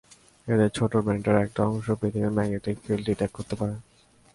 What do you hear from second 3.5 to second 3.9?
পারে।